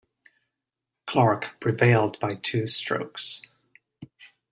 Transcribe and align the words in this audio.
Clarke 1.07 1.59
prevailed 1.59 2.19
by 2.19 2.33
two 2.33 2.65
strokes. 2.65 3.43